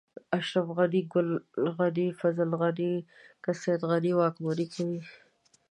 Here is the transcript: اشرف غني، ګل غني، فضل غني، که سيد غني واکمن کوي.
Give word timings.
اشرف 0.37 0.67
غني، 0.77 1.01
ګل 1.13 1.29
غني، 1.77 2.07
فضل 2.19 2.51
غني، 2.61 2.93
که 3.43 3.51
سيد 3.61 3.81
غني 3.89 4.11
واکمن 4.15 4.59
کوي. 4.73 4.99